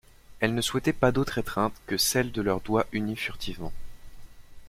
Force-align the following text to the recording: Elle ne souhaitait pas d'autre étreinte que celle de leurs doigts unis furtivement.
Elle 0.39 0.55
ne 0.55 0.61
souhaitait 0.61 0.93
pas 0.93 1.11
d'autre 1.11 1.37
étreinte 1.37 1.75
que 1.85 1.95
celle 1.95 2.31
de 2.31 2.41
leurs 2.41 2.61
doigts 2.61 2.87
unis 2.91 3.15
furtivement. 3.17 3.71